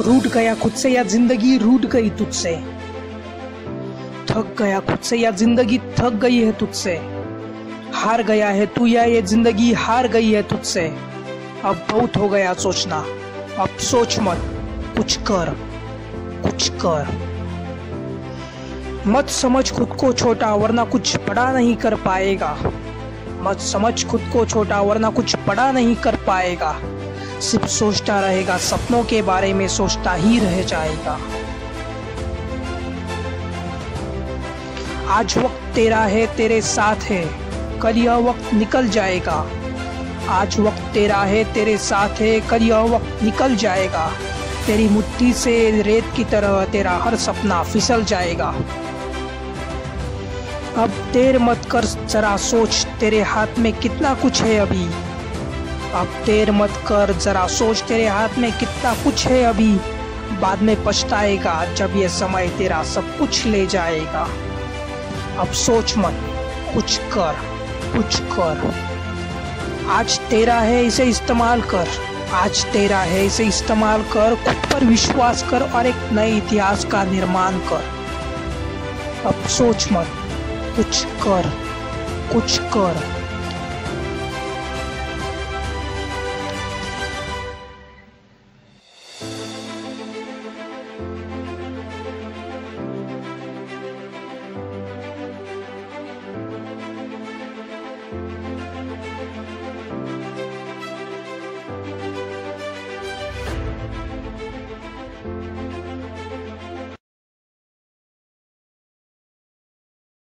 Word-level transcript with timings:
रूठ 0.00 0.26
गया 0.26 0.54
खुद 0.54 0.72
से 0.72 0.90
या 0.90 1.02
ज़िंदगी 1.02 1.58
रूठ 1.58 1.84
गई 1.86 2.10
तुझसे? 2.10 2.54
थक 4.30 4.54
गया 4.58 4.80
खुद 4.80 4.98
से 4.98 5.16
या 5.16 5.30
ज़िंदगी 5.30 5.78
थक 5.78 6.12
गई 6.12 6.38
है 6.38 6.52
तुझसे? 6.52 6.94
हार 7.94 8.22
गया 8.22 8.48
है 8.48 8.66
तू 8.66 8.86
या 8.86 9.04
ये 9.04 9.22
ज़िंदगी 9.22 9.72
हार 9.72 10.08
गई 10.08 10.32
है 10.32 10.42
तुझसे? 10.42 10.86
अब 11.64 11.86
बहुत 11.90 12.16
हो 12.16 12.28
गया 12.28 12.54
सोचना। 12.54 13.04
अब 13.58 13.68
सोच 13.68 14.18
मत। 14.18 14.38
कुछ 14.96 15.16
कर। 15.16 15.54
कुछ 16.42 16.68
कर। 16.68 17.06
मत 19.06 19.28
समझ 19.28 19.72
खुद 19.72 19.96
को 20.00 20.12
छोटा, 20.12 20.54
वरना 20.54 20.84
कुछ 20.84 21.16
बड़ा 21.16 21.52
नहीं 21.52 21.76
कर 21.76 21.94
पाएगा। 21.94 22.56
मत 23.40 23.58
समझ 23.58 24.04
खुद 24.06 24.30
को 24.32 24.44
छोटा, 24.46 24.80
वरना 24.80 25.10
कुछ 25.10 25.36
बड़ा 25.36 25.72
नहीं 25.72 25.96
कर 25.96 26.16
पाएगा। 26.16 26.72
सिर्फ़ 27.40 27.66
सोचता 27.66 28.20
रहेगा, 28.20 28.56
सपनों 28.56 29.04
के 29.04 29.22
बारे 29.22 29.54
में 29.54 29.68
सोचता 29.68 30.12
ही 30.12 30.38
रह 30.38 30.62
जाएगा। 30.62 31.18
आज 35.08 35.38
वक्त 35.38 35.74
तेरा 35.74 35.98
है, 35.98 36.36
तेरे 36.36 36.60
साथ 36.62 36.96
है, 36.96 37.30
कल 37.80 37.96
यह 37.96 38.14
वक्त 38.14 38.54
निकल 38.54 38.88
जाएगा। 38.88 39.46
आज 40.28 40.60
वक्त 40.60 40.82
तेरा 40.94 41.16
है, 41.16 41.54
तेरे 41.54 41.78
साथ 41.78 42.08
है, 42.08 42.40
कल 42.40 42.62
यह 42.62 42.78
वक्त 42.78 43.22
निकल 43.22 43.56
जाएगा। 43.56 44.10
तेरी 44.66 44.88
मुट्ठी 44.88 45.32
से 45.32 45.82
रेत 45.82 46.04
की 46.16 46.24
तरह 46.24 46.64
तेरा 46.64 46.92
हर 46.92 47.16
सपना 47.16 47.62
फिसल 47.62 48.04
जाएगा। 48.04 48.54
अब 50.76 51.10
देर 51.12 51.38
मत 51.38 51.64
कर, 51.70 51.84
जरा 51.84 52.36
सोच, 52.36 52.86
तेरे 53.00 53.22
हाथ 53.22 53.46
में 53.58 53.72
कितना 53.72 54.14
कुछ 54.14 54.42
है 54.42 54.56
अभी? 54.56 55.13
अब 55.94 56.14
देर 56.26 56.50
मत 56.50 56.72
कर, 56.86 57.12
जरा 57.12 57.46
सोच 57.46 57.82
तेरे 57.82 58.06
हाथ 58.06 58.38
में 58.38 58.50
कितना 58.58 58.94
कुछ 58.94 59.26
है 59.26 59.42
अभी। 59.42 59.72
बाद 60.40 60.62
में 60.62 60.84
पछताएगा 60.84 61.74
जब 61.74 61.96
ये 61.96 62.08
समय 62.08 62.48
तेरा 62.48 62.82
सब 62.84 63.16
कुछ 63.18 63.44
ले 63.46 63.66
जाएगा। 63.66 64.26
अब 65.38 65.52
सोच 65.52 65.96
मत, 65.96 66.18
कुछ 66.74 66.98
कर 66.98 67.36
कुछ 67.92 68.20
कर। 68.32 68.74
आज 69.90 70.18
तेरा 70.20 70.58
है 70.60 70.84
इसे 70.86 71.04
इस्तेमाल 71.04 71.60
कर, 71.62 71.88
आज 72.32 72.64
तेरा 72.64 72.98
है 72.98 73.24
इसे 73.26 73.44
इस्तेमाल 73.44 74.02
कर, 74.12 74.34
खुद 74.34 74.70
पर 74.72 74.84
विश्वास 74.84 75.42
कर 75.50 75.70
और 75.70 75.86
एक 75.86 76.12
नए 76.12 76.36
इतिहास 76.36 76.84
का 76.84 77.04
निर्माण 77.04 77.58
कर। 77.70 77.84
अब 79.26 79.46
सोच 79.48 79.92
मत, 79.92 80.06
कुछ 80.76 81.04
कर 81.04 81.52
कुछ 82.32 82.58
कर। 82.58 83.13